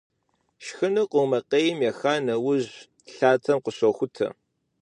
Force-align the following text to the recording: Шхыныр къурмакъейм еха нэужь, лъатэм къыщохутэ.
Шхыныр 0.65 1.09
къурмакъейм 1.11 1.79
еха 1.89 2.13
нэужь, 2.25 2.71
лъатэм 3.15 3.57
къыщохутэ. 3.63 4.27